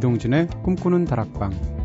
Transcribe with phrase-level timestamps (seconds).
[0.00, 1.79] 이동진의 꿈꾸는 다락방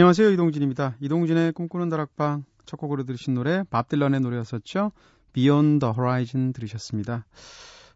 [0.00, 0.30] 안녕하세요.
[0.30, 0.96] 이동진입니다.
[0.98, 4.92] 이동진의 꿈꾸는 다락방 첫 곡으로 들으신 노래 밥 딜런의 노래였었죠.
[5.34, 7.26] Beyond the Horizon 들으셨습니다.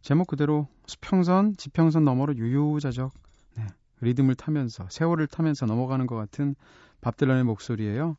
[0.02, 3.10] 제목 그대로 수평선, 지평선 너머로 유유자적
[3.56, 3.66] 네,
[4.02, 6.54] 리듬을 타면서 세월을 타면서 넘어가는 것 같은
[7.00, 8.18] 밥 딜런의 목소리예요.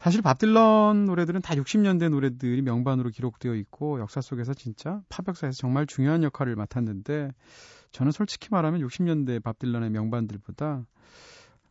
[0.00, 5.56] 사실 밥 딜런 노래들은 다 60년대 노래들이 명반으로 기록되어 있고 역사 속에서 진짜 팝 역사에서
[5.56, 7.30] 정말 중요한 역할을 맡았는데
[7.92, 10.84] 저는 솔직히 말하면 60년대 밥 딜런의 명반들보다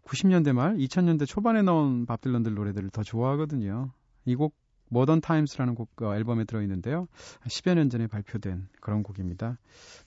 [0.09, 3.91] 90년대 말, 2000년대 초반에 나온 밥 딜런들 노래들을 더 좋아하거든요.
[4.25, 4.55] 이 곡
[4.91, 7.07] 모던 타임스라는 곡 어, 앨범에 들어 있는데요.
[7.45, 9.59] 10여 년 전에 발표된 그런 곡입니다.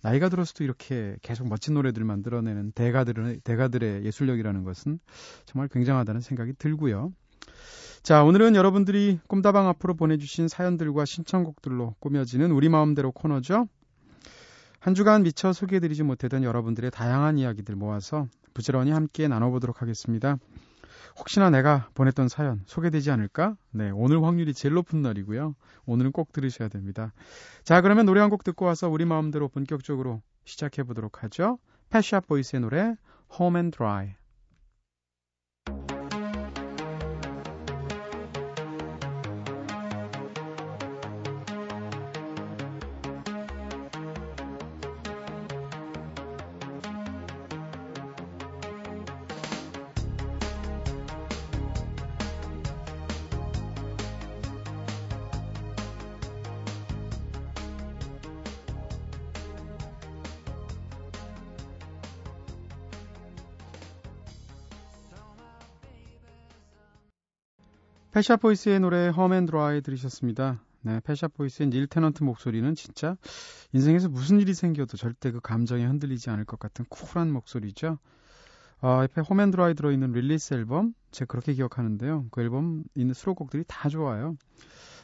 [0.02, 4.98] 나이가 들어서도 이렇게 계속 멋진 노래들을 만들어내는 대가들의 대가들의 예술력이라는 것은
[5.46, 7.12] 정말 굉장하다는 생각이 들고요.
[8.02, 13.68] 자, 오늘은 여러분들이 꿈다방 앞으로 보내주신 사연들과 신청곡들로 꾸며지는 우리 마음대로 코너죠.
[14.80, 20.36] 한 주간 미처 소개해드리지 못했던 여러분들의 다양한 이야기들 모아서 부지런히 함께 나눠보도록 하겠습니다.
[21.18, 23.56] 혹시나 내가 보냈던 사연 소개되지 않을까?
[23.70, 25.54] 네, 오늘 확률이 제일 높은 날이고요.
[25.84, 27.12] 오늘은 꼭 들으셔야 됩니다.
[27.64, 31.58] 자, 그러면 노래 한 곡 듣고 와서 우리 마음대로 본격적으로 시작해 보도록 하죠.
[31.90, 32.94] 패샵 보이스의 노래
[33.38, 34.14] Home and Dry.
[68.22, 70.60] Pet Shop Boys의 노래 Home and Dry 들으셨습니다.
[70.82, 73.16] 네, Pet Shop Boys의 닐 테넌트 목소리는 진짜
[73.72, 77.98] 인생에서 무슨 일이 생겨도 절대 그 감정에 흔들리지 않을 것 같은 쿨한 목소리죠.
[78.80, 82.26] 어, 옆에 Home and Dry 들어있는 Release 앨범 제가 그렇게 기억하는데요.
[82.30, 84.36] 그 앨범 있는 수록곡들이 다 좋아요.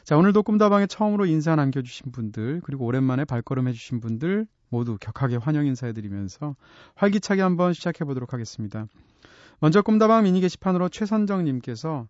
[0.05, 5.65] 자 오늘도 꿈다방에 처음으로 인사 남겨주신 분들 그리고 오랜만에 발걸음 해주신 분들 모두 격하게 환영
[5.65, 6.55] 인사해드리면서
[6.95, 8.85] 활기차게 한번 시작해보도록 하겠습니다.
[9.59, 12.07] 먼저 꿈다방 미니 게시판으로 최선정님께서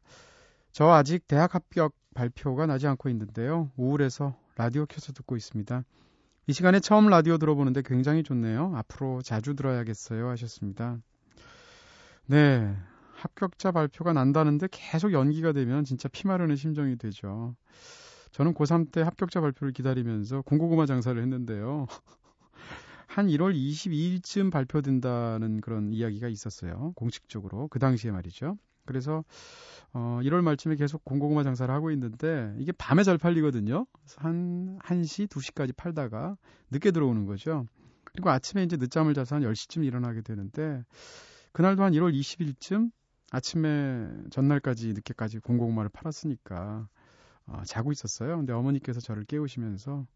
[0.72, 3.72] 저 아직 대학 합격 발표가 나지 않고 있는데요.
[3.78, 5.84] 우울해서 라디오 켜서 듣고 있습니다.
[6.48, 8.74] 이 시간에 처음 라디오 들어보는데 굉장히 좋네요.
[8.76, 10.28] 앞으로 자주 들어야겠어요.
[10.30, 10.98] 하셨습니다.
[12.26, 12.76] 네.
[13.14, 17.56] 합격자 발표가 난다는데 계속 연기가 되면 진짜 피마르는 심정이 되죠.
[18.32, 21.88] 저는 고3 때 합격자 발표를 기다리면서 공고구마 장사를 했는데요.
[23.08, 26.94] 한 1월 22일쯤 발표된다는 그런 이야기가 있었어요.
[26.96, 27.68] 공식적으로.
[27.68, 28.58] 그 당시에 말이죠.
[28.90, 29.24] 그래서
[29.94, 33.86] 어, 1월 말쯤에 계속 공고구마 장사를 하고 있는데 이게 밤에 잘 팔리거든요.
[34.18, 36.38] 한 1시, 2시까지 팔다가
[36.72, 37.68] 늦게 들어오는 거죠.
[38.04, 40.84] 그리고 아침에 이제 늦잠을 자서 한 10시쯤 일어나게 되는데
[41.52, 42.92] 그날도 한 1월 20일쯤
[43.32, 46.90] 아침에 전날까지 늦게까지 공고구마를 팔았으니까
[47.46, 48.38] 어, 자고 있었어요.
[48.38, 50.08] 근데 어머니께서 저를 깨우시면서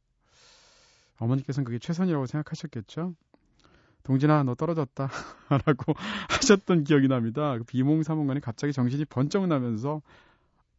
[1.19, 3.13] 어머니께서는 그게 최선이라고 생각하셨겠죠.
[4.03, 5.09] 동진아 너 떨어졌다
[5.66, 5.94] 라고
[6.30, 7.58] 하셨던 기억이 납니다.
[7.58, 10.02] 그 비몽사몽간에 갑자기 정신이 번쩍 나면서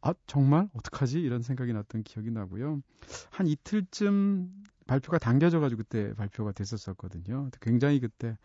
[0.00, 2.82] 아 정말 어떡하지 이런 생각이 났던 기억이 나고요.
[3.30, 4.50] 한 이틀쯤
[4.86, 7.48] 발표가 당겨져가지고 그때 발표가 됐었었거든요.
[7.60, 8.36] 굉장히 그때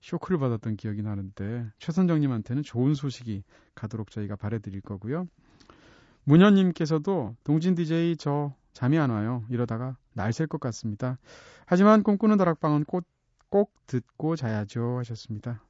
[0.00, 3.44] 쇼크를 받았던 기억이 나는데 최선정님한테는 좋은 소식이
[3.74, 5.28] 가도록 저희가 바래드릴 거고요.
[6.24, 9.44] 문현님께서도 동진 DJ 저 잠이 안 와요.
[9.48, 11.18] 이러다가 날샐것 같습니다.
[11.64, 13.06] 하지만 꿈꾸는 다락방은 꽃
[13.48, 15.62] 꼭 듣고 자야죠 하셨습니다.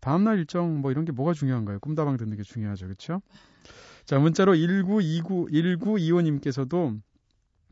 [0.00, 1.80] 다음날 일정 뭐 이런 게 뭐가 중요한가요?
[1.80, 2.86] 꿈다방 듣는 게 중요하죠.
[2.86, 3.20] 그렇죠?
[4.04, 6.98] 자, 문자로 1929 1925님께서도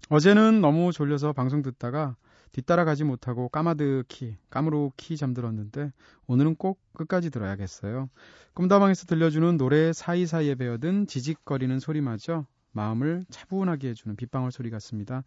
[0.08, 2.16] 어제는 너무 졸려서 방송 듣다가
[2.52, 5.92] 뒤따라 가지 못하고 까마득히 까무룩히 잠들었는데
[6.26, 8.08] 오늘은 꼭 끝까지 들어야겠어요.
[8.54, 15.24] 꿈다방에서 들려주는 노래 사이사이에 배어든 지직거리는 소리마저 마음을 차분하게 해주는 빗방울 소리 같습니다.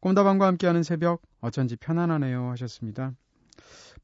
[0.00, 3.14] 꿈다방과 함께하는 새벽 어쩐지 편안하네요 하셨습니다.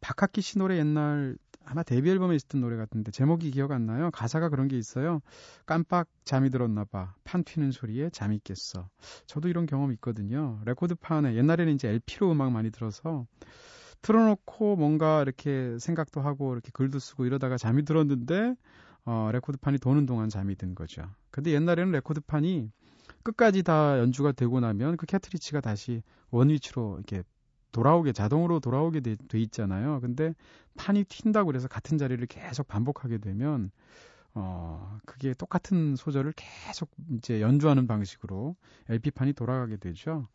[0.00, 1.36] 박학기 씨 노래 옛날
[1.66, 4.10] 아마 데뷔 앨범에 있었던 노래 같은데 제목이 기억 안 나요.
[4.12, 5.20] 가사가 그런 게 있어요.
[5.66, 7.14] 깜빡 잠이 들었나 봐.
[7.24, 8.88] 판 튀는 소리에 잠이 깼어.
[9.26, 10.60] 저도 이런 경험 있거든요.
[10.64, 13.26] 레코드판에 옛날에는 이제 LP로 음악 많이 들어서
[14.02, 18.54] 틀어놓고 뭔가 이렇게 생각도 하고 이렇게 글도 쓰고 이러다가 잠이 들었는데
[19.04, 21.02] 어, 레코드판이 도는 동안 잠이 든 거죠.
[21.32, 22.70] 근데 옛날에는 레코드판이
[23.24, 27.24] 끝까지 다 연주가 되고 나면 그 카트리지가 다시 원위치로 이렇게
[27.76, 30.00] 돌아오게 자동으로 돌아오게 돼, 돼 있잖아요.
[30.00, 30.34] 근데
[30.78, 33.70] 판이 튄다고 그래서 같은 자리를 계속 반복하게 되면
[34.34, 38.56] 어 그게 똑같은 소절을 계속 이제 연주하는 방식으로
[38.88, 40.28] LP판이 돌아가게 되죠.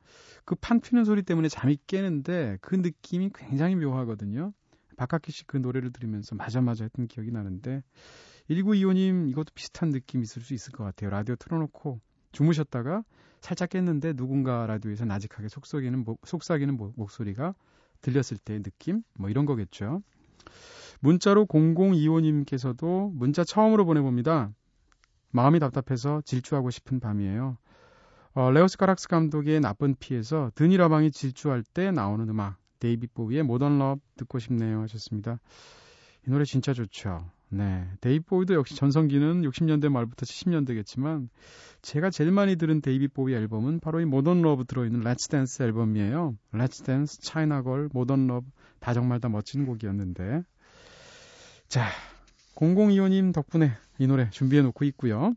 [0.45, 4.53] 그 판 튀는 소리 때문에 잠이 깨는데 그 느낌이 굉장히 묘하거든요.
[4.97, 7.83] 박학기 씨 그 노래를 들으면서 맞아 맞아 했던 기억이 나는데
[8.49, 11.09] 1925님 이것도 비슷한 느낌 있을 수 있을 것 같아요.
[11.09, 11.99] 라디오 틀어놓고
[12.33, 13.03] 주무셨다가
[13.41, 17.55] 살짝 깼는데 누군가 라디오에서 나직하게 속삭이는, 속삭이는 목소리가
[18.01, 19.03] 들렸을 때의 느낌?
[19.17, 20.01] 뭐 이런 거겠죠.
[21.01, 24.51] 문자로 0025님께서도 문자 처음으로 보내봅니다.
[25.31, 27.57] 마음이 답답해서 질주하고 싶은 밤이에요.
[28.33, 34.01] 어, 레오스 카락스 감독의 나쁜 피에서 드니라방이 질주할 때 나오는 음악 데이비 보위의 Modern Love
[34.17, 35.39] 듣고 싶네요 하셨습니다.
[36.27, 37.29] 이 노래 진짜 좋죠.
[37.53, 37.85] 네.
[37.99, 41.27] 데이비 보이도 역시 전성기는 60년대 말부터 70년대겠지만
[41.81, 46.37] 제가 제일 많이 들은 데이비 보이 앨범은 바로 이 Modern Love 들어있는 Let's Dance 앨범이에요.
[46.53, 48.47] Let's Dance, China Girl, Modern Love
[48.79, 50.43] 다 정말 다 멋진 곡이었는데
[51.67, 51.87] 자,
[52.55, 55.35] 0025님 덕분에 이 노래 준비해 놓고 있고요.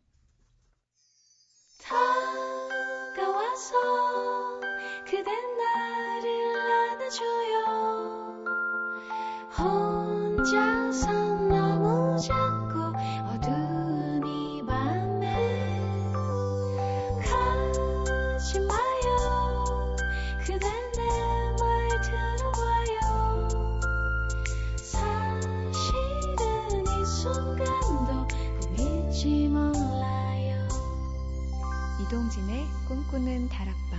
[32.15, 33.99] 이동진의 꿈꾸는 다락방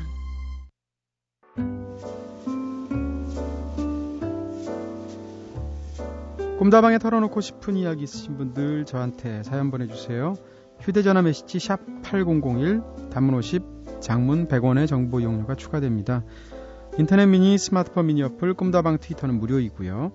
[6.58, 10.36] 꿈다방에 털어놓고 싶은 이야기 있으신 분들 저한테 사연 보내주세요.
[10.80, 13.64] 휴대전화 메시지 샵 8001 단문 50
[14.00, 16.24] 장문 100원의 정보 이용료가 추가됩니다.
[16.98, 20.14] 인터넷 미니 스마트폰 미니 어플 꿈다방 트위터는 무료이고요.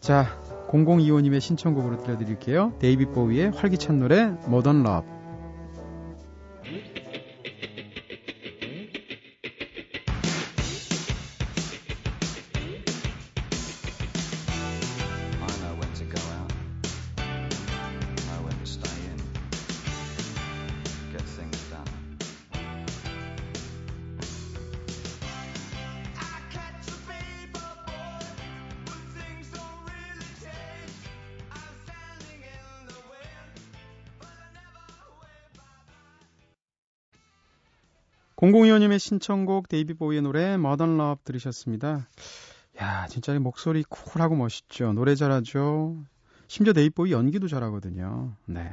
[0.00, 0.26] 자
[0.66, 2.72] 0025님의 신청곡으로 들려드릴게요.
[2.80, 5.19] 데이비 보위의 활기찬 노래 Modern Love
[38.40, 42.08] 0025님의 신청곡 데이비 보이의 노래 Modern Love 들으셨습니다.
[42.80, 44.94] 야, 진짜 목소리 쿨하고 멋있죠.
[44.94, 45.98] 노래 잘하죠.
[46.48, 48.32] 심지어 데이비 보이 연기도 잘하거든요.
[48.46, 48.72] 네.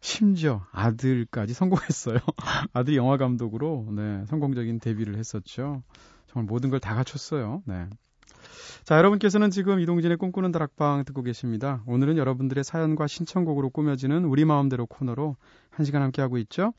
[0.00, 2.18] 심지어 아들까지 성공했어요.
[2.72, 5.82] 아들이 영화 감독으로 네, 성공적인 데뷔를 했었죠.
[6.28, 7.64] 정말 모든 걸 다 갖췄어요.
[7.64, 7.86] 네.
[8.84, 11.82] 자, 여러분께서는 지금 이동진의 꿈꾸는 다락방 듣고 계십니다.
[11.86, 15.34] 오늘은 여러분들의 사연과 신청곡으로 꾸며지는 우리 마음대로 코너로
[15.70, 16.74] 한 시간 함께 하고 있죠.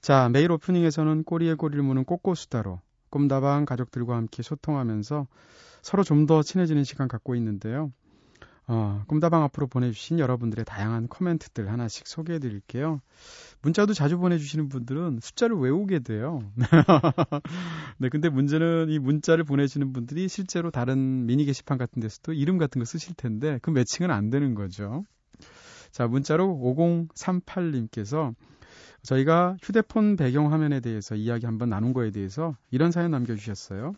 [0.00, 5.26] 자, 매일 오프닝에서는 꼬리에 꼬리를 무는 꼬꼬수다로 꿈다방 가족들과 함께 소통하면서
[5.82, 7.92] 서로 좀 더 친해지는 시간 갖고 있는데요.
[8.66, 13.00] 어, 꿈다방 앞으로 보내주신 여러분들의 다양한 코멘트들 하나씩 소개해 드릴게요.
[13.60, 16.40] 문자도 자주 보내주시는 분들은 숫자를 외우게 돼요.
[17.98, 22.78] 네, 근데 문제는 이 문자를 보내주시는 분들이 실제로 다른 미니 게시판 같은 데서도 이름 같은
[22.78, 25.04] 거 쓰실 텐데 그 매칭은 안 되는 거죠.
[25.90, 28.34] 자, 문자로 5038님께서
[29.04, 33.94] 저희가 휴대폰 배경 화면에 대해서 이야기 한번 나눈 거에 대해서 이런 사연 남겨주셨어요.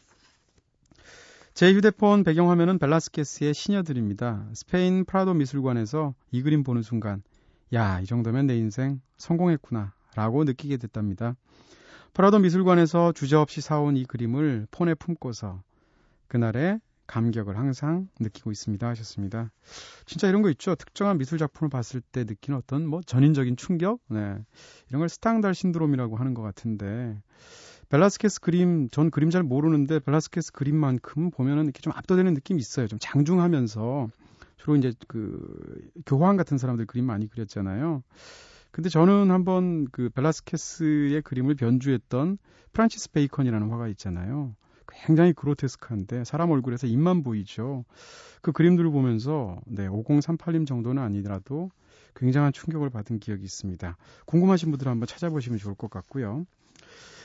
[1.55, 4.47] 제 휴대폰 배경 화면은 벨라스케스의 시녀들입니다.
[4.53, 7.23] 스페인 프라도 미술관에서 이 그림 보는 순간,
[7.73, 11.35] 야, 이 정도면 내 인생 성공했구나, 라고 느끼게 됐답니다.
[12.13, 15.63] 프라도 미술관에서 주저없이 사온 이 그림을 폰에 품고서
[16.29, 19.51] 그날의 감격을 항상 느끼고 있습니다 하셨습니다.
[20.05, 20.75] 진짜 이런 거 있죠.
[20.75, 24.37] 특정한 미술 작품을 봤을 때 느끼는 어떤 뭐 전인적인 충격, 네
[24.89, 27.21] 이런 걸 스탕달 신드롬이라고 하는 것 같은데
[27.89, 32.89] 벨라스케스 그림 전 그림 잘 모르는데 벨라스케스 그림만큼 보면은 이렇게 좀 압도되는 느낌이 있어요.
[32.89, 34.09] 좀 장중하면서
[34.57, 38.03] 주로 이제 그 교황 같은 사람들 그림 많이 그렸잖아요.
[38.73, 42.39] 근데 저는 한번 그 벨라스케스의 그림을 변주했던
[42.73, 44.55] 프란치스 베이컨이라는 화가 있잖아요.
[44.89, 47.85] 굉장히 그로테스크한데 사람 얼굴에서 입만 보이죠.
[48.43, 51.71] 그 그림들을 보면서 네, 5038님 정도는 아니더라도
[52.15, 53.97] 굉장한 충격을 받은 기억이 있습니다.
[54.27, 56.47] 궁금하신 분들은 한번 찾아보시면 좋을 것 같고요.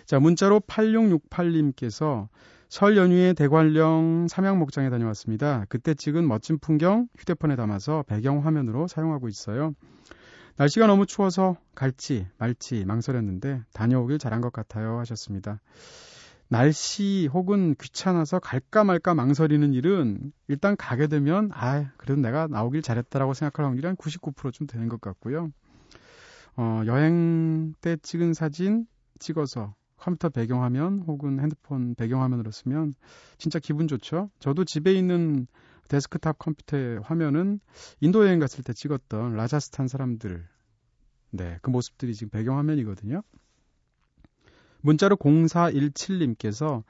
[0.05, 2.27] 자, 문자로 8668님께서
[2.69, 5.65] 설 연휴에 대관령 삼양목장에 다녀왔습니다.
[5.67, 9.73] 그때 찍은 멋진 풍경 휴대폰에 담아서 배경 화면으로 사용하고 있어요.
[10.57, 15.59] 날씨가 너무 추워서 갈지 말지 망설였는데 다녀오길 잘한 것 같아요 하셨습니다.
[16.51, 23.33] 날씨 혹은 귀찮아서 갈까 말까 망설이는 일은 일단 가게 되면 아 그래도 내가 나오길 잘했다라고
[23.33, 25.49] 생각할 확률이 한 99%좀 되는 것 같고요.
[26.57, 28.85] 어, 여행 때 찍은 사진
[29.17, 32.95] 찍어서 컴퓨터 배경화면 혹은 핸드폰 배경화면으로 쓰면
[33.37, 34.29] 진짜 기분 좋죠.
[34.39, 35.47] 저도 집에 있는
[35.87, 37.61] 데스크탑 컴퓨터의 화면은
[38.01, 40.45] 인도 여행 갔을 때 찍었던 라자스탄 사람들
[41.29, 43.21] 네, 그 모습들이 지금 배경화면이거든요.
[44.81, 46.83] 문자로 0417님께서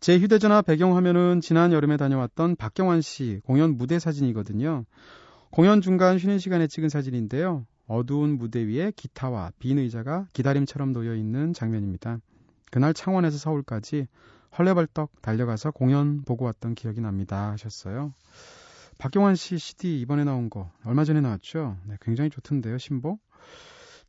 [0.00, 4.84] 제 휴대전화 배경화면은 지난 여름에 다녀왔던 박경환 씨 공연 무대 사진이거든요.
[5.50, 7.66] 공연 중간 쉬는 시간에 찍은 사진인데요.
[7.86, 12.18] 어두운 무대 위에 기타와 빈 의자가 기다림처럼 놓여 있는 장면입니다.
[12.70, 14.06] 그날 창원에서 서울까지
[14.56, 17.50] 헐레벌떡 달려가서 공연 보고 왔던 기억이 납니다.
[17.52, 18.14] 하셨어요.
[18.98, 21.76] 박경환 씨 CD 이번에 나온 거 얼마 전에 나왔죠?
[21.86, 23.18] 네, 굉장히 좋던데요, 신보.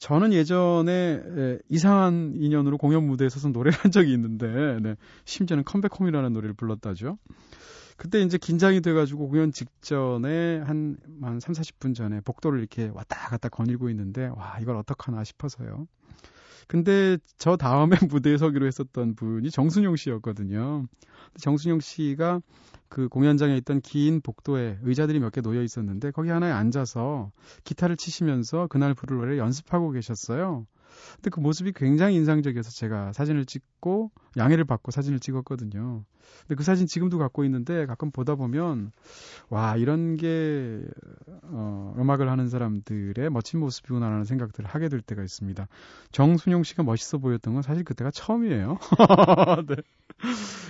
[0.04, 6.54] 저는 예전에 이상한 인연으로 공연 무대에 서서 노래를 한 적이 있는데, 네, 심지어는 컴백홈이라는 노래를
[6.56, 7.18] 불렀다죠.
[7.96, 13.48] 그때 이제 긴장이 돼가지고 공연 직전에 한, 한 3, 40분 전에 복도를 이렇게 왔다 갔다
[13.48, 15.88] 거닐고 있는데, 와, 이걸 어떡하나 싶어서요.
[16.68, 20.86] 근데 저 다음에 무대에 서기로 했었던 분이 정순용 씨였거든요.
[21.40, 22.42] 정순용 씨가
[22.90, 27.32] 그 공연장에 있던 긴 복도에 의자들이 몇 개 놓여 있었는데 거기 하나에 앉아서
[27.64, 30.66] 기타를 치시면서 그날 부를 노래를 연습하고 계셨어요.
[31.16, 36.04] 근데 그 모습이 굉장히 인상적이어서 제가 사진을 찍고 양해를 받고 사진을 찍었거든요.
[36.42, 38.92] 근데 그 사진 지금도 갖고 있는데 가끔 보다 보면
[39.50, 40.82] 와 이런 게
[41.44, 45.68] 어, 음악을 하는 사람들의 멋진 모습이구나라는 생각들을 하게 될 때가 있습니다.
[46.12, 48.78] 정순용 씨가 멋있어 보였던 건 사실 그때가 처음이에요.
[49.68, 49.76] 네.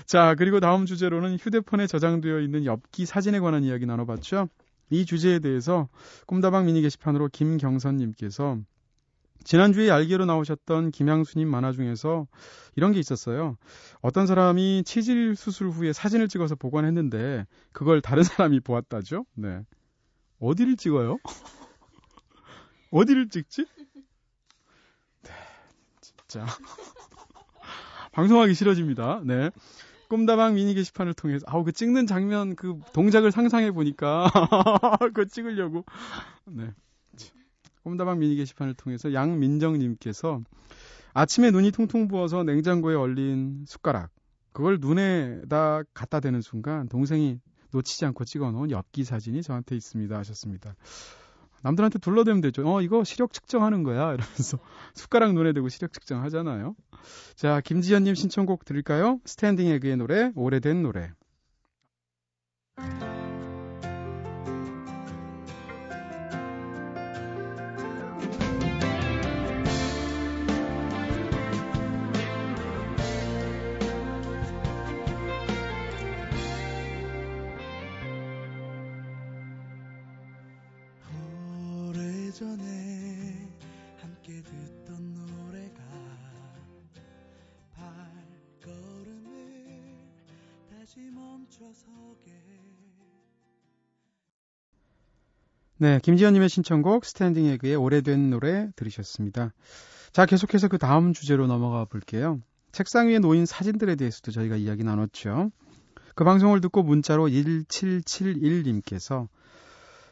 [0.05, 4.49] 자 그리고 다음 주제로는 휴대폰에 저장되어 있는 엽기 사진에 관한 이야기 나눠봤죠.
[4.89, 5.87] 이 주제에 대해서
[6.27, 8.59] 꿈다방 미니 게시판으로 김경선님께서
[9.43, 12.27] 지난주에 알게로 나오셨던 김양수님 만화 중에서
[12.75, 13.57] 이런 게 있었어요.
[14.01, 19.25] 어떤 사람이 치질 수술 후에 사진을 찍어서 보관했는데 그걸 다른 사람이 보았다죠.
[19.35, 19.61] 네.
[20.39, 21.17] 어디를 찍어요?
[22.91, 23.65] 어디를 찍지?
[25.23, 25.31] 네,
[26.01, 26.45] 진짜.
[28.11, 29.21] 방송하기 싫어집니다.
[29.25, 29.49] 네.
[30.09, 34.29] 꿈다방 미니 게시판을 통해서 아우 그 찍는 장면 그 동작을 상상해 보니까
[34.99, 35.85] 그거 찍으려고
[36.45, 36.71] 네.
[37.83, 40.41] 꿈다방 미니 게시판을 통해서 양민정님께서
[41.13, 44.09] 아침에 눈이 퉁퉁 부어서 냉장고에 얼린 숟가락
[44.51, 47.39] 그걸 눈에다 갖다 대는 순간 동생이
[47.71, 50.75] 놓치지 않고 찍어놓은 엽기 사진이 저한테 있습니다 하셨습니다.
[51.63, 52.67] 남들한테 둘러대면 되죠.
[52.67, 54.13] 어, 이거 시력 측정하는 거야.
[54.13, 54.59] 이러면서
[54.93, 56.75] 숟가락 눈에 대고 시력 측정하잖아요.
[57.35, 59.19] 자, 김지현님 신청곡 드릴까요?
[59.25, 61.11] 스탠딩 에그의 노래, 오래된 노래.
[95.83, 99.51] 네, 김지현님의 신청곡 스탠딩 에그의 오래된 노래 들으셨습니다.
[100.13, 102.39] 자, 계속해서 그 다음 주제로 넘어가 볼게요.
[102.71, 105.51] 책상 위에 놓인 사진들에 대해서도 저희가 이야기 나눴죠.
[106.15, 109.27] 그 방송을 듣고 문자로 1771님께서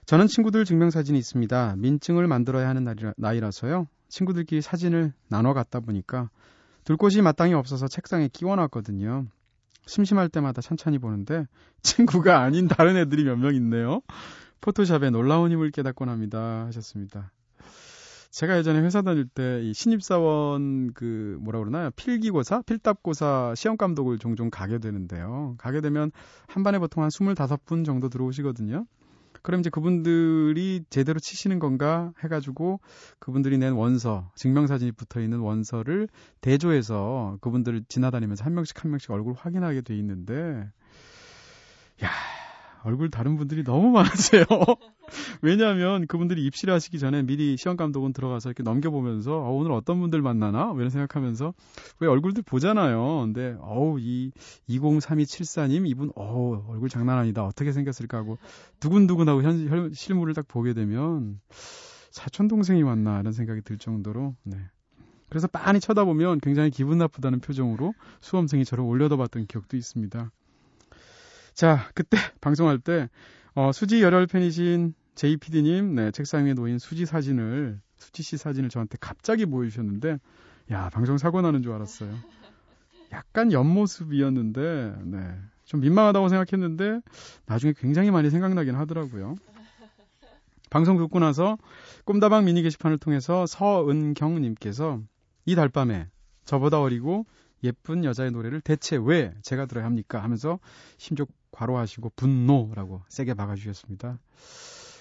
[0.05, 1.75] 저는 친구들 증명사진이 있습니다.
[1.77, 2.85] 민증을 만들어야 하는
[3.15, 6.29] 나이라, 서요 친구들끼리 사진을 나눠 갖다 보니까
[6.83, 9.25] 둘 곳이 마땅히 없어서 책상에 끼워놨거든요.
[9.85, 11.45] 심심할 때마다 천천히 보는데
[11.81, 14.01] 친구가 아닌 다른 애들이 몇 명 있네요.
[14.61, 16.65] 포토샵에 놀라운 힘을 깨닫곤 합니다.
[16.67, 17.31] 하셨습니다.
[18.31, 21.91] 제가 예전에 회사 다닐 때 이 신입사원 그 뭐라 그러나요?
[21.91, 25.55] 필기고사, 필답고사 시험 감독을 종종 가게 되는데요.
[25.57, 26.11] 가게 되면
[26.47, 28.85] 한 반에 보통 한 25분 정도 들어오시거든요.
[29.43, 32.79] 그럼 이제 그분들이 제대로 치시는 건가 해가지고
[33.19, 36.07] 그분들이 낸 원서, 증명사진이 붙어 있는 원서를
[36.41, 40.69] 대조해서 그분들을 지나다니면서 한 명씩 한 명씩 얼굴 확인하게 돼 있는데,
[42.03, 42.09] 야,
[42.83, 44.43] 얼굴 다른 분들이 너무 많으세요.
[45.41, 50.21] 왜냐하면 그분들이 입시를 하시기 전에 미리 시험 감독은 들어가서 이렇게 넘겨보면서 어, 오늘 어떤 분들
[50.21, 51.53] 만나나 뭐 이런 생각하면서
[51.99, 53.21] 왜 얼굴들 보잖아요.
[53.21, 54.31] 근데 어우 이
[54.69, 57.45] 203274님 이분 어우 얼굴 장난 아니다.
[57.45, 58.37] 어떻게 생겼을까 하고
[58.79, 61.39] 두근두근하고 현, 현 실물을 딱 보게 되면
[62.09, 64.57] 사촌 동생이 왔나 이런 생각이 들 정도로 네.
[65.29, 70.29] 그래서 빤히 쳐다보면 굉장히 기분 나쁘다는 표정으로 수험생이 저를 올려다봤던 기억도 있습니다.
[71.61, 73.07] 자, 그때 방송할 때
[73.53, 78.97] 어, 수지 열혈 팬이신 JPD님, 네, 책상 위에 놓인 수지 사진을, 수지 씨 사진을 저한테
[78.99, 80.17] 갑자기 보여주셨는데,
[80.71, 82.15] 야, 방송 사고 나는 줄 알았어요.
[83.11, 87.01] 약간 옆모습이었는데, 네, 좀 민망하다고 생각했는데,
[87.45, 89.35] 나중에 굉장히 많이 생각나긴 하더라고요.
[90.71, 91.59] 방송 듣고 나서
[92.05, 94.99] 꿈다방 미니 게시판을 통해서 서은경님께서
[95.45, 96.07] 이 달밤에
[96.43, 97.27] 저보다 어리고
[97.63, 100.23] 예쁜 여자의 노래를 대체 왜 제가 들어야 합니까?
[100.23, 100.59] 하면서
[100.97, 104.19] 심적 과로하시고 분노라고 세게 박아주셨습니다.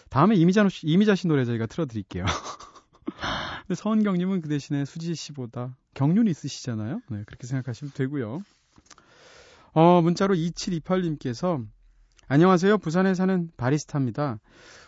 [0.08, 2.24] 다음에 이미자, 이미자 씨 노래 저희가 틀어드릴게요.
[3.74, 7.00] 서은경님은 그 대신에 수지 씨보다 경륜이 있으시잖아요.
[7.10, 8.42] 네, 그렇게 생각하시면 되고요.
[9.72, 11.64] 어, 문자로 2728님께서
[12.32, 12.78] 안녕하세요.
[12.78, 14.38] 부산에 사는 바리스타입니다.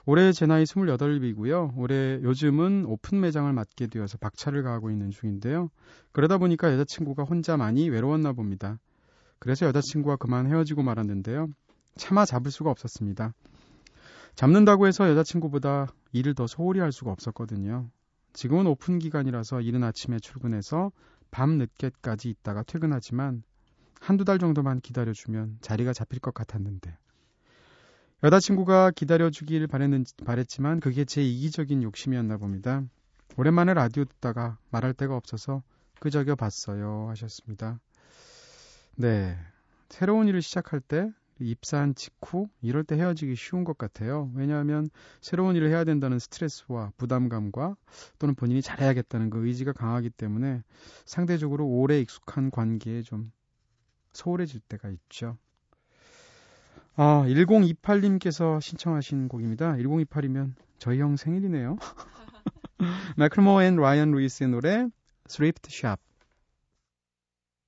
[0.07, 1.76] 올해 제 나이 28이고요.
[1.76, 5.69] 올해 요즘은 오픈 매장을 맡게 되어서 박차를 가하고 있는 중인데요.
[6.12, 8.78] 그러다 보니까 여자친구가 혼자 많이 외로웠나 봅니다.
[9.43, 11.49] 그래서 여자친구와 그만 헤어지고 말았는데요.
[11.97, 13.35] 차마 잡을 수가 없었습니다.
[14.37, 17.91] 잡는다고 해서 여자친구보다 일을 더 소홀히 할 수가 없었거든요.
[18.35, 20.93] 지금은 오픈 기간이라서 이른 아침에 출근해서
[21.33, 23.43] 밤 늦게까지 있다가 퇴근하지만
[23.99, 26.97] 한두 달 정도만 기다려주면 자리가 잡힐 것 같았는데
[28.23, 32.85] 여자친구가 기다려주길 바랬는, 바랬지만 그게 제 이기적인 욕심이었나 봅니다.
[33.37, 35.65] 오랜만에 라디오 듣다가 말할 데가 없어서
[35.99, 37.81] 끄적여 봤어요 하셨습니다.
[38.97, 39.37] 네.
[39.89, 44.31] 새로운 일을 시작할 때 입사한 직후 이럴 때 헤어지기 쉬운 것 같아요.
[44.35, 44.89] 왜냐하면
[45.21, 47.77] 새로운 일을 해야 된다는 스트레스와 부담감과
[48.19, 50.63] 또는 본인이 잘해야겠다는 그 의지가 강하기 때문에
[51.05, 53.33] 상대적으로 오래 익숙한 관계에 좀
[54.13, 55.37] 소홀해질 때가 있죠.
[56.95, 59.75] 아, 1028님께서 신청하신 곡입니다.
[59.75, 61.76] 1028이면 저희 형 생일이네요.
[63.17, 64.89] 마클모 앤 라이언 루이스의 노래
[65.28, 66.00] Thrift Shop.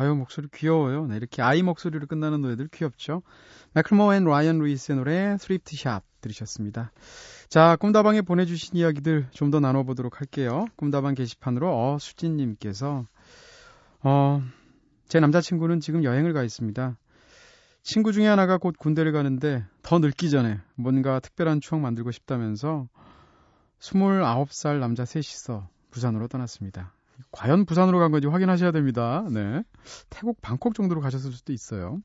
[0.00, 1.06] 아유 목소리 귀여워요.
[1.08, 3.20] 네, 이렇게 아이 목소리로 끝나는 노래들 귀엽죠.
[3.74, 6.90] 마클모 앤 라이언 루이스의 노래 Thrift Shop 들으셨습니다.
[7.50, 10.64] 자, 꿈다방에 보내주신 이야기들 좀 더 나눠보도록 할게요.
[10.76, 13.04] 꿈다방 게시판으로 어 수진님께서
[14.02, 14.42] 어,
[15.06, 16.96] 제 남자친구는 지금 여행을 가 있습니다.
[17.82, 22.88] 친구 중에 하나가 곧 군대를 가는데 더 늙기 전에 뭔가 특별한 추억 만들고 싶다면서
[23.80, 26.94] 29살 남자 셋이서 부산으로 떠났습니다.
[27.32, 29.26] 과연 부산으로 간 건지 확인하셔야 됩니다.
[29.30, 29.62] 네.
[30.08, 32.00] 태국 방콕 정도로 가셨을 수도 있어요.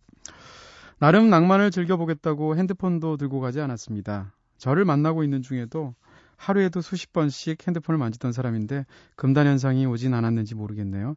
[0.98, 4.34] 나름 낭만을 즐겨보겠다고 핸드폰도 들고 가지 않았습니다.
[4.58, 5.94] 저를 만나고 있는 중에도
[6.38, 11.16] 하루에도 수십 번씩 핸드폰을 만지던 사람인데 금단 현상이 오진 않았는지 모르겠네요.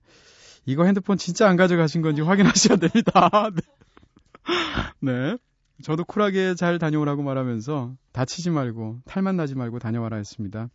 [0.66, 3.30] 이거 핸드폰 진짜 안 가져가신 건지 확인하셔야 됩니다.
[5.00, 5.12] 네.
[5.12, 5.37] 네.
[5.82, 10.68] 저도 쿨하게 잘 다녀오라고 말하면서 다치지 말고 탈만 나지 말고 다녀와라 했습니다.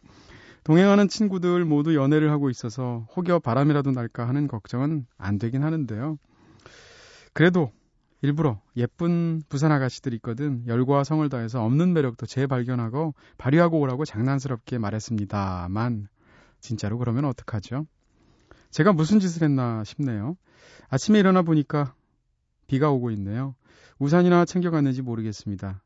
[0.63, 6.17] 동행하는 친구들 모두 연애를 하고 있어서 혹여 바람이라도 날까 하는 걱정은 안 되긴 하는데요.
[7.34, 7.71] 그래도
[8.21, 16.08] 일부러 예쁜 부산 아가씨들 있거든 열과 성을 다해서 없는 매력도 재발견하고 발휘하고 오라고 장난스럽게 말했습니다만
[16.62, 17.86] 진짜로 그러면 어떡하죠?
[18.69, 20.38] 제가 무슨 짓을 했나 싶네요.
[20.89, 21.93] 아침에 일어나 보니까
[22.67, 23.56] 비가 오고 있네요.
[23.99, 25.82] 우산이나 챙겨갔는지 모르겠습니다.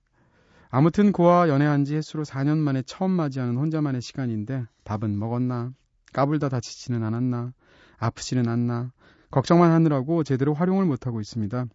[0.70, 5.72] 아무튼 그와 연애한 지 횟수로 4년 만에 처음 맞이하는 혼자만의 시간인데 밥은 먹었나?
[6.14, 7.54] 까불다 다치지는 않았나?
[7.98, 8.92] 아프지는 않나?
[9.32, 11.66] 걱정만 하느라고 제대로 활용을 못하고 있습니다.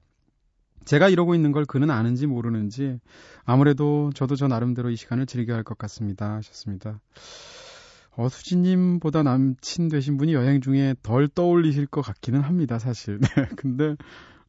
[0.84, 2.98] 제가 이러고 있는 걸 그는 아는지 모르는지
[3.44, 6.34] 아무래도 저도 저 나름대로 이 시간을 즐겨야 할 것 같습니다.
[6.36, 7.00] 하셨습니다.
[8.14, 13.20] 어수지님보다 남친 되신 분이 여행 중에 덜 떠올리실 것 같기는 합니다, 사실.
[13.36, 13.96] 네, 근데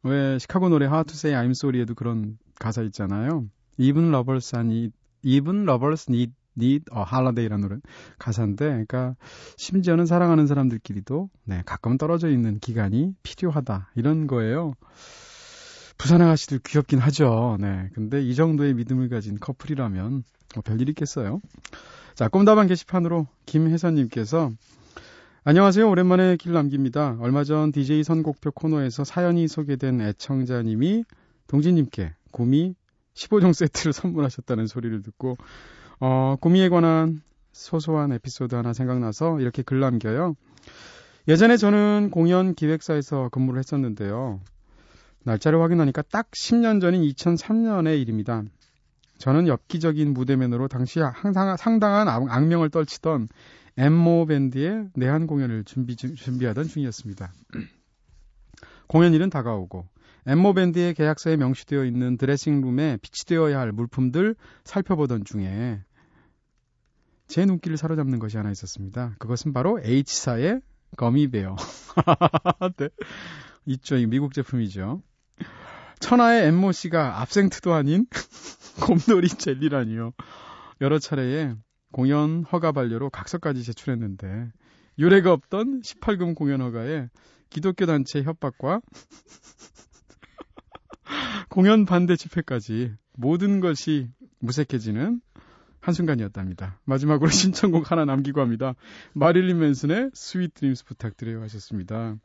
[0.02, 3.46] 왜 시카고 노래 How to Say I'm Sorry에도 그런 가사 있잖아요.
[3.78, 7.82] Even lovers need, even lovers need, need a holiday라는 노래
[8.20, 9.16] 가사인데, 그러니까
[9.58, 14.74] 심지어는 사랑하는 사람들끼리도 네, 가끔 떨어져 있는 기간이 필요하다 이런 거예요.
[15.98, 17.58] 부산 아가씨들 귀엽긴 하죠.
[17.60, 17.90] 네.
[17.94, 20.24] 근데 이 정도의 믿음을 가진 커플이라면
[20.56, 21.40] 뭐 별일 있겠어요.
[22.16, 24.52] 자, 꿈다방 게시판으로 김혜선님께서
[25.46, 25.90] 안녕하세요.
[25.90, 27.18] 오랜만에 길 남깁니다.
[27.20, 31.04] 얼마 전 DJ 선곡표 코너에서 사연이 소개된 애청자님이
[31.48, 32.76] 동진님께 구미
[33.14, 35.38] 15종 세트를 선물하셨다는 소리를 듣고
[36.00, 37.22] 어, 구미에 관한
[37.52, 40.36] 소소한 에피소드 하나 생각나서 이렇게 글 남겨요.
[41.28, 44.42] 예전에 저는 공연 기획사에서 근무를 했었는데요.
[45.24, 48.44] 날짜를 확인하니까 딱 10년 전인 2003년의 일입니다.
[49.20, 53.30] 저는 엽기적인 무대맨으로 당시 항상 상당한 악명을 떨치던
[53.78, 57.32] 엠모 밴드의 내한 공연을 준비, 준비하던 중이었습니다.
[58.88, 59.88] 공연일은 다가오고
[60.26, 65.84] 엠모 밴드의 계약서에 명시되어 있는 드레싱룸에 비치되어야 할 물품들 살펴보던 중에
[67.28, 69.16] 제 눈길을 사로잡는 것이 하나 있었습니다.
[69.20, 70.62] 그것은 바로 H사의
[70.98, 71.56] 거미베어.
[72.78, 72.90] 네.
[73.66, 73.98] 있죠.
[73.98, 75.02] 이 미국 제품이죠.
[76.00, 78.06] 천하의 엠모 씨가 압생트도 아닌
[78.86, 80.12] 곰돌이 젤리라니요.
[80.82, 81.54] 여러 차례에
[81.92, 84.52] 공연 허가 반려로 각서까지 제출했는데
[85.00, 87.10] 유례가 없던 18금 공연 허가에
[87.50, 88.82] 기독교 단체 협박과
[91.50, 95.22] 공연 반대 집회까지 모든 것이 무색해지는
[95.80, 96.80] 한순간이었답니다.
[96.86, 98.74] 마지막으로 신청곡 하나 남기고 합니다.
[99.14, 102.16] 마릴린 맨슨의 Sweet Dreams 부탁드려요 하셨습니다.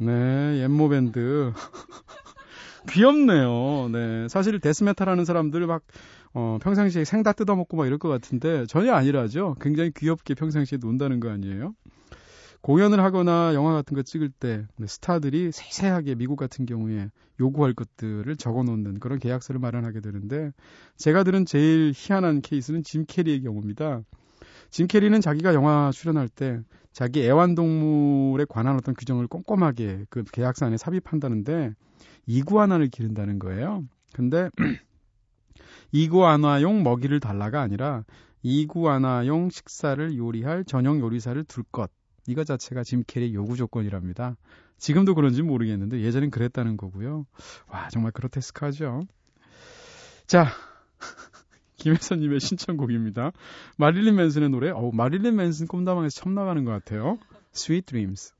[0.00, 1.52] 네, 엠모 밴드.
[2.90, 3.88] 귀엽네요.
[3.90, 4.28] 네.
[4.28, 5.82] 사실 데스메탈 하는 사람들 막,
[6.34, 9.56] 어, 평상시에 생다 뜯어먹고 막 이럴 것 같은데 전혀 아니라죠.
[9.60, 11.74] 굉장히 귀엽게 평상시에 논다는 거 아니에요?
[12.62, 18.62] 공연을 하거나 영화 같은 거 찍을 때 스타들이 세세하게 미국 같은 경우에 요구할 것들을 적어
[18.62, 20.52] 놓는 그런 계약서를 마련하게 되는데
[20.96, 24.02] 제가 들은 제일 희한한 케이스는 짐 캐리의 경우입니다.
[24.70, 26.60] 짐 캐리는 자기가 영화 출연할 때
[26.92, 31.72] 자기 애완동물에 관한 어떤 규정을 꼼꼼하게 그 계약서 안에 삽입한다는데
[32.26, 33.82] 이구아나를 기른다는 거예요.
[34.12, 34.50] 근데
[35.90, 38.04] 이구아나용 먹이를 달라가 아니라
[38.42, 41.90] 이구아나용 식사를 요리할 전용 요리사를 둘 것.
[42.26, 44.36] 이거 자체가 짐 캐리 요구 조건이랍니다.
[44.78, 47.26] 지금도 그런지 모르겠는데 예전엔 그랬다는 거고요.
[47.68, 49.06] 와 정말 그로테스크하죠.
[50.26, 50.46] 자
[51.76, 53.32] 김혜선님의 신청곡입니다.
[53.76, 54.70] 마릴린 맨슨의 노래.
[54.70, 57.18] 어 마릴린 맨슨 꿈다방에서 처음 나가는 것 같아요.
[57.54, 58.32] Sweet Dreams.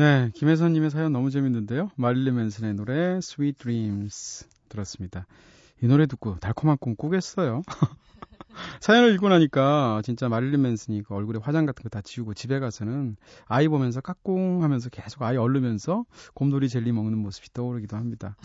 [0.00, 1.90] 네, 김혜선님의 사연 너무 재밌는데요.
[1.94, 5.26] 마릴리 맨슨의 노래 Sweet Dreams 들었습니다.
[5.82, 7.60] 이 노래 듣고 달콤한 꿈 꾸겠어요.
[8.80, 13.16] 사연을 읽고 나니까 진짜 마릴린 맨슨이 그 얼굴에 화장 같은 거 다 지우고 집에 가서는
[13.44, 18.36] 아이 보면서 까꿍 하면서 계속 아이 얼르면서 곰돌이 젤리 먹는 모습이 떠오르기도 합니다.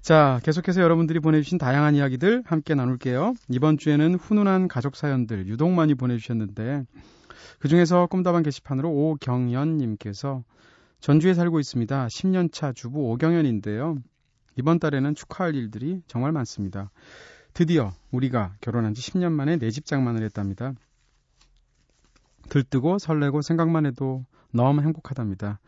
[0.00, 3.34] 자, 계속해서 여러분들이 보내주신 다양한 이야기들 함께 나눌게요.
[3.50, 6.86] 이번 주에는 훈훈한 가족 사연들 유독 많이 보내주셨는데
[7.58, 10.42] 그 중에서 꿈다방 게시판으로 오경연님께서
[11.06, 12.08] 전주에 살고 있습니다.
[12.08, 13.98] 10년 차 주부 오경연인데요.
[14.56, 16.90] 이번 달에는 축하할 일들이 정말 많습니다.
[17.54, 20.72] 드디어 우리가 결혼한 지 10년 만에 내 집 장만을 했답니다.
[22.48, 25.60] 들뜨고 설레고 생각만 해도 너무 행복하답니다.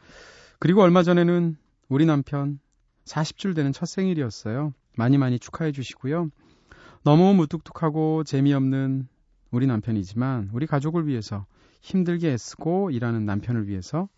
[0.58, 1.56] 그리고 얼마 전에는
[1.88, 2.58] 우리 남편
[3.04, 4.74] 40줄 되는 첫 생일이었어요.
[4.96, 6.30] 많이 많이 축하해 주시고요.
[7.04, 9.06] 너무 무뚝뚝하고 재미없는
[9.52, 11.46] 우리 남편이지만 우리 가족을 위해서
[11.80, 14.08] 힘들게 애쓰고 일하는 남편을 위해서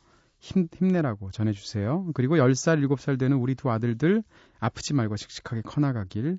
[0.40, 2.11] 힘, 힘내라고 전해주세요.
[2.14, 4.22] 그리고 10살, 7살 되는 우리 두 아들들
[4.59, 6.38] 아프지 말고 씩씩하게 커나가길.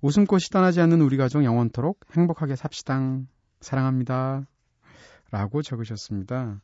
[0.00, 3.26] 웃음꽃이 떠나지 않는 우리 가족 영원토록 행복하게 삽시당.
[3.60, 4.46] 사랑합니다.
[5.30, 6.60] 라고 적으셨습니다.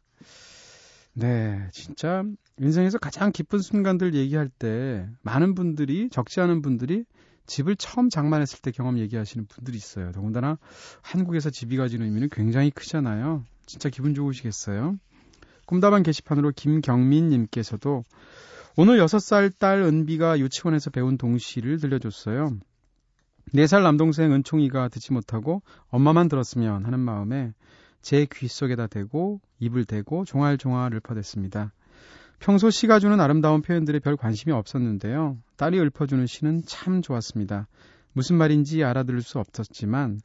[1.15, 2.25] 네, 진짜
[2.59, 7.05] 인생에서 가장 기쁜 순간들 얘기할 때 많은 분들이, 적지 않은 분들이
[7.47, 10.13] 집을 처음 장만했을 때 경험 얘기하시는 분들이 있어요.
[10.13, 10.57] 더군다나
[11.03, 13.45] 한국에서 집이 가지는 의미는 굉장히 크잖아요.
[13.67, 14.99] 진짜 기분 좋으시겠어요?
[15.71, 18.03] 꿈다방 게시판으로 김경민님께서도
[18.77, 22.59] 오늘 6살 딸 은비가 유치원에서 배운 동시를 들려줬어요.
[23.55, 27.53] 4살 남동생 은총이가 듣지 못하고 엄마만 들었으면 하는 마음에
[28.03, 31.73] 제 귀 속에다 대고 입을 대고 종알종알 읊어댔습니다.
[32.41, 35.39] 평소 시가 주는 아름다운 표현들에 별 관심이 없었는데요.
[35.57, 37.69] 딸이 읊어주는 시는 참 좋았습니다.
[38.13, 40.19] 무슨 말인지 알아들을 수 없었지만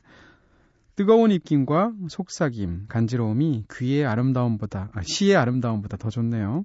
[0.96, 6.64] 뜨거운 입김과 속삭임, 간지러움이 귀의 아름다움보다, 아, 시의 아름다움보다 더 좋네요.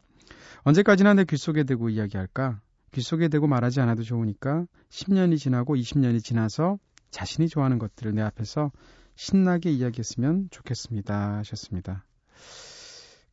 [0.62, 2.60] 언제까지나 내 귀 속에 대고 이야기할까?
[2.92, 6.78] 귀 속에 대고 말하지 않아도 좋으니까 10년이 지나고 20년이 지나서
[7.10, 8.70] 자신이 좋아하는 것들을 내 앞에서
[9.16, 11.38] 신나게 이야기했으면 좋겠습니다.
[11.38, 12.04] 하셨습니다.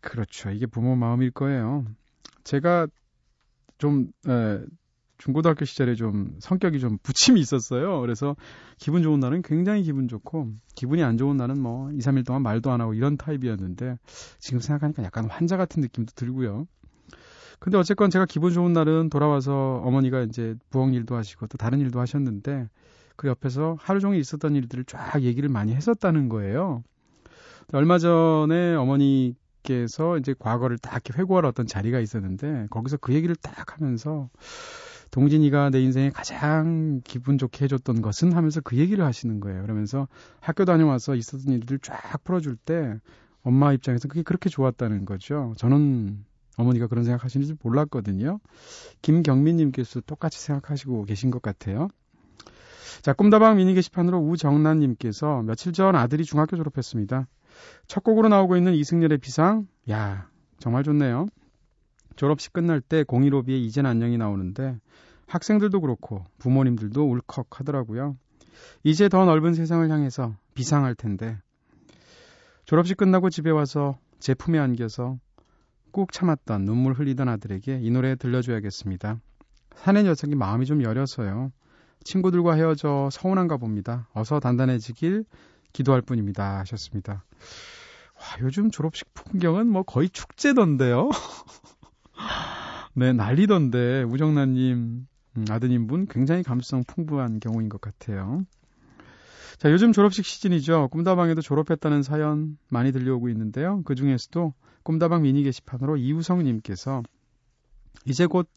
[0.02, 0.50] 그렇죠.
[0.52, 1.86] 이게 부모 마음일 거예요.
[2.44, 2.88] 제가
[3.78, 4.60] 좀, 에,
[5.18, 8.02] 중고등학교 시절에 좀 성격이 좀 부침이 있었어요.
[8.02, 8.36] 그래서
[8.78, 12.72] 기분 좋은 날은 굉장히 기분 좋고 기분이 안 좋은 날은 뭐 2, 3일 동안 말도
[12.72, 13.98] 안 하고 이런 타입이었는데
[14.40, 16.68] 지금 생각하니까 약간 환자 같은 느낌도 들고요.
[17.60, 22.00] 근데 어쨌건 제가 기분 좋은 날은 돌아와서 어머니가 이제 부엌 일도 하시고 또 다른 일도
[22.00, 22.70] 하셨는데
[23.16, 26.84] 그 옆에서 하루 종일 있었던 일들을 쫙 얘기를 많이 했었다는 거예요.
[27.74, 34.30] 얼마 전에 어머니께서 이제 과거를 딱 회고하러 어떤 자리가 있었는데 거기서 그 얘기를 딱 하면서
[35.12, 39.62] 동진이가 내 인생에 가장 기분 좋게 해줬던 것은 하면서 그 얘기를 하시는 거예요.
[39.62, 40.08] 그러면서
[40.40, 43.00] 학교 다녀와서 있었던 일들을 쫙 풀어줄 때
[43.44, 45.54] 엄마 입장에서 그게 그렇게 좋았다는 거죠.
[45.58, 46.26] 저는
[46.58, 48.40] 어머니가 그런 생각하시는지 몰랐거든요.
[49.02, 51.88] 김경민님께서 똑같이 생각하시고 계신 것 같아요.
[53.02, 57.28] 자, 꿈다방 미니 게시판으로 우정란님께서 며칠 전 아들이 중학교 졸업했습니다.
[57.88, 60.28] 첫 곡으로 나오고 있는 이승열의 비상, 야
[60.60, 61.28] 정말 좋네요.
[62.18, 64.78] 졸업식 끝날 때 015B의 이젠 안녕이 나오는데
[65.28, 68.18] 학생들도 그렇고 부모님들도 울컥 하더라고요.
[68.84, 71.38] 이제 더 넓은 세상을 향해서 비상할 텐데
[72.66, 75.18] 졸업식 끝나고 집에 와서 제 품에 안겨서
[75.92, 79.20] 꾹 참았던 눈물 흘리던 아들에게 이 노래 들려줘야겠습니다.
[79.76, 81.52] 사내 녀석이 마음이 좀 여려서요.
[82.04, 84.10] 친구들과 헤어져 서운한가 봅니다.
[84.14, 85.26] 어서 단단해지길
[85.72, 86.60] 기도할 뿐입니다.
[86.60, 87.24] 하셨습니다.
[88.16, 91.10] 와, 요즘 졸업식 풍경은 뭐 거의 축제던데요.
[92.98, 95.06] 네, 난리던데 우정란님
[95.38, 98.44] 음, 아드님 분 굉장히 감수성 풍부한 경우인 것 같아요.
[99.60, 100.88] 자, 요즘 졸업식 시즌이죠.
[100.90, 103.84] 꿈다방에도 졸업했다는 사연 많이 들려오고 있는데요.
[103.86, 107.04] 그 중에서도 꿈다방 미니 게시판으로 이우성님께서
[108.06, 108.50] 이제 곧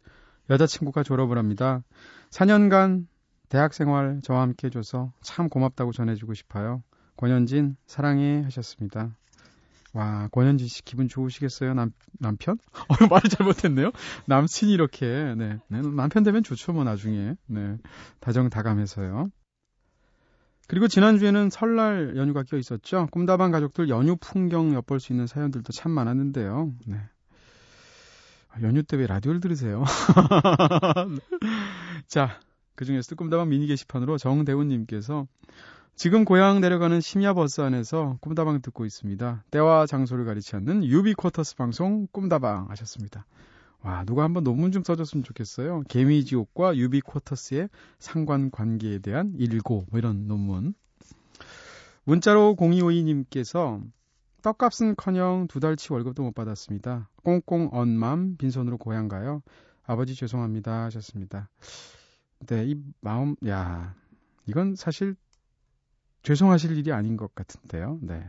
[0.49, 1.83] 여자친구가 졸업을 합니다.
[2.31, 3.09] 4년간
[3.51, 6.83] 대학 생활 저와 함께 해줘서 참 고맙다고 전해주고 싶어요.
[7.19, 9.15] 권현진 사랑해 하셨습니다.
[9.93, 11.75] 와, 권현진 씨 기분 좋으시겠어요?
[11.75, 12.59] 남, 남편?
[12.89, 13.91] 어, 말을 잘못했네요.
[14.27, 15.59] 남친이 이렇게, 네.
[15.69, 15.83] 네.
[15.83, 17.35] 남편 되면 좋죠, 뭐, 나중에.
[17.47, 17.77] 네.
[18.21, 19.31] 다정다감해서요.
[20.69, 23.09] 그리고 지난주에는 설날 연휴가 껴 있었죠.
[23.11, 26.73] 꿈다방 가족들 연휴 풍경 엿볼 수 있는 사연들도 참 많았는데요.
[26.87, 26.97] 네.
[28.51, 29.83] 아, 연휴 때 왜 라디오를 들으세요?
[32.07, 32.39] 자,
[32.77, 35.27] 그 중에서도 꿈다방 미니 게시판으로 정대훈님께서
[36.01, 39.45] 지금 고향 내려가는 심야 버스 안에서 꿈다방 듣고 있습니다.
[39.51, 43.27] 때와 장소를 가리지 않는 유비쿼터스 방송 꿈다방 하셨습니다.
[43.83, 45.83] 와, 누가 한번 논문 좀 써줬으면 좋겠어요.
[45.91, 50.73] 개미지옥과 유비쿼터스의 상관관계에 대한 일고, 뭐 이런 논문.
[52.05, 53.83] 문자로 0252님께서
[54.41, 57.11] 떡값은 커녕 두 달치 월급도 못 받았습니다.
[57.23, 59.43] 꽁꽁 언맘 빈손으로 고향 가요.
[59.85, 61.51] 아버지 죄송합니다 하셨습니다.
[62.47, 63.95] 네, 이 마음, 야,
[64.47, 65.15] 이건 사실
[66.23, 67.99] 죄송하실 일이 아닌 것 같은데요.
[68.03, 68.25] 네.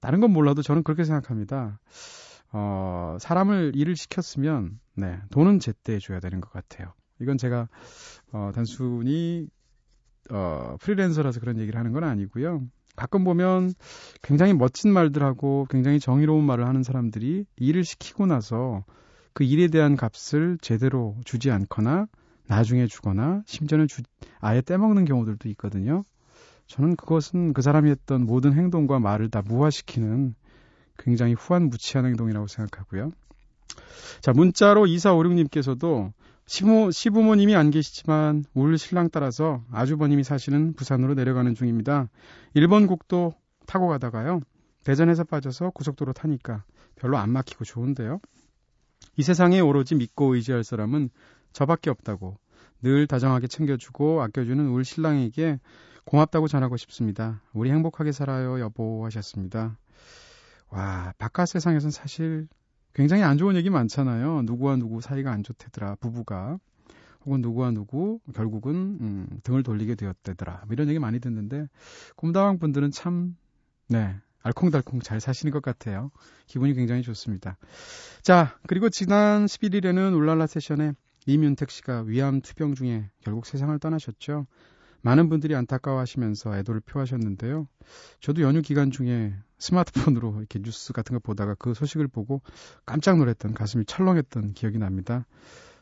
[0.00, 1.78] 다른 건 몰라도 저는 그렇게 생각합니다.
[2.52, 6.92] 어, 사람을 일을 시켰으면, 네, 돈은 제때 줘야 되는 것 같아요.
[7.20, 7.68] 이건 제가,
[8.32, 9.48] 어, 단순히,
[10.30, 12.62] 어, 프리랜서라서 그런 얘기를 하는 건 아니고요.
[12.96, 13.72] 가끔 보면
[14.22, 18.84] 굉장히 멋진 말들하고 굉장히 정의로운 말을 하는 사람들이 일을 시키고 나서
[19.32, 22.06] 그 일에 대한 값을 제대로 주지 않거나
[22.46, 24.02] 나중에 주거나 심지어는 주,
[24.38, 26.04] 아예 떼먹는 경우들도 있거든요.
[26.66, 30.34] 저는 그것은 그 사람이 했던 모든 행동과 말을 다 무화시키는
[30.98, 33.12] 굉장히 후한무치한 행동이라고 생각하고요.
[34.20, 36.12] 자, 문자로 2456님께서도
[36.46, 42.08] 시부, 시부모님이 안 계시지만 울 신랑 따라서 아주버님이 사시는 부산으로 내려가는 중입니다.
[42.54, 43.34] 일본 국도
[43.66, 44.40] 타고 가다가요.
[44.84, 46.64] 대전에서 빠져서 고속도로 타니까
[46.96, 48.20] 별로 안 막히고 좋은데요.
[49.16, 51.10] 이 세상에 오로지 믿고 의지할 사람은
[51.52, 52.36] 저밖에 없다고
[52.82, 55.58] 늘 다정하게 챙겨주고 아껴주는 울 신랑에게
[56.04, 57.40] 고맙다고 전하고 싶습니다.
[57.52, 59.78] 우리 행복하게 살아요, 여보 하셨습니다.
[60.70, 62.48] 와, 바깥 세상에선 사실
[62.92, 64.42] 굉장히 안 좋은 얘기 많잖아요.
[64.42, 66.58] 누구와 누구 사이가 안 좋대더라, 부부가.
[67.24, 70.62] 혹은 누구와 누구 결국은 음, 등을 돌리게 되었대더라.
[70.66, 71.68] 뭐 이런 얘기 많이 듣는데
[72.16, 73.36] 꿈다왕 분들은 참
[73.88, 74.14] 네.
[74.42, 76.10] 알콩달콩 잘 사시는 것 같아요.
[76.46, 77.56] 기분이 굉장히 좋습니다.
[78.22, 80.92] 자, 그리고 지난 11일에는 울랄라 세션에
[81.26, 84.46] 이윤택 씨가 위암 투병 중에 결국 세상을 떠나셨죠.
[85.04, 87.68] 많은 분들이 안타까워하시면서 애도를 표하셨는데요.
[88.20, 92.40] 저도 연휴 기간 중에 스마트폰으로 이렇게 뉴스 같은 거 보다가 그 소식을 보고
[92.86, 95.26] 깜짝 놀랐던 가슴이 철렁했던 기억이 납니다.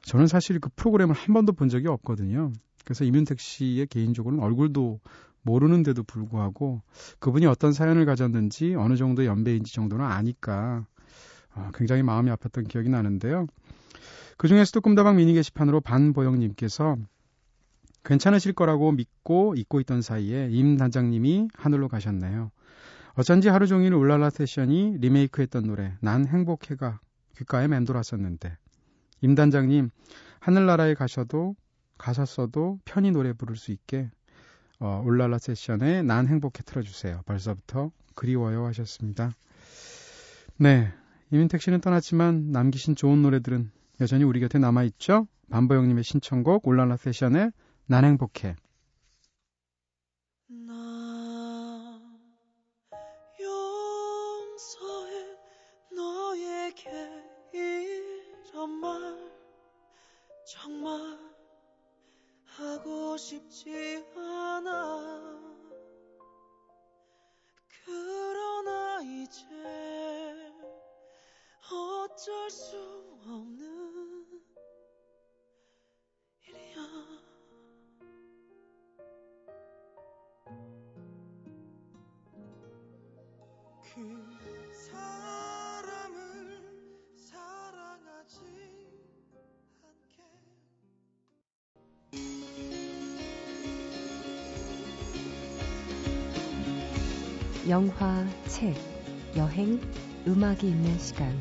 [0.03, 2.53] 저는 사실 그 프로그램을 한 번도 본 적이 없거든요.
[2.85, 4.99] 그래서 이민택 씨의 개인적으로는 얼굴도
[5.43, 6.83] 모르는데도 불구하고
[7.21, 10.85] 그분이 어떤 사연을 가졌는지 어느 정도 연배인지 정도는 아니까
[11.55, 13.47] 어, 굉장히 마음이 아팠던 기억이 나는데요.
[14.37, 16.97] 그 중에서도 꿈다방 미니 게시판으로 반보영님께서
[18.05, 22.51] 괜찮으실 거라고 믿고 잊고 있던 사이에 임 단장님이 하늘로 가셨네요.
[23.15, 27.01] 어쩐지 하루 종일 울랄라 세션이 리메이크했던 노래 난 행복해가
[27.37, 28.57] 귓가에 맴돌았었는데
[29.21, 29.91] 임 단장님
[30.41, 31.55] 하늘나라에 가셔도
[31.99, 34.11] 가셨어도 편히 노래 부를 수 있게
[34.81, 37.23] 어, 울랄라 세션에 난 행복해 틀어주세요.
[37.27, 39.31] 벌써부터 그리워요 하셨습니다.
[40.57, 40.93] 네,
[41.31, 45.29] 이민택 씨는 떠났지만 남기신 좋은 노래들은 여전히 우리 곁에 남아있죠?
[45.51, 47.53] 반보영님의 신청곡 울랄라 세션의
[47.87, 48.57] 난 행복해.
[60.63, 61.19] 정말
[62.45, 64.22] 하고 싶지 않아
[97.73, 98.75] 영화, 책,
[99.35, 99.81] 여행,
[100.27, 101.35] 음악이 있는 시간.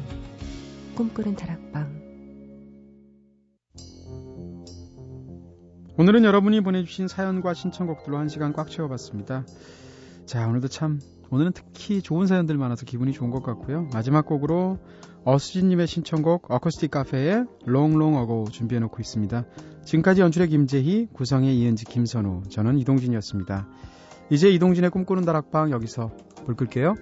[0.96, 1.92] 꿈꾸는 다락방.
[5.98, 9.46] 오늘은 여러분이 보내주신 사연과 신청곡들로 한 시간 꽉 채워봤습니다.
[10.26, 13.90] 자, 오늘도 참, 오늘은 특히 좋은 사연들 많아서 기분이 좋은 것 같고요.
[13.92, 14.80] 마지막 곡으로
[15.26, 19.44] 어수진님의 신청곡 어쿠스틱 카페의 롱롱 어고 준비해놓고 있습니다.
[19.84, 23.68] 지금까지 연출의 김재희, 구성의 이은지, 김선우, 저는 이동진이었습니다.
[24.32, 26.10] 이제 이동진의 꿈꾸는 다락방 여기서
[26.46, 26.96] 불 끌게요.